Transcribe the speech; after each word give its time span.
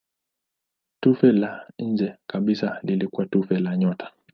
Tufe 0.99 1.31
la 1.31 1.67
nje 1.79 2.15
kabisa 2.27 2.79
lilikuwa 2.83 3.25
tufe 3.25 3.59
la 3.59 3.77
nyota. 3.77 4.11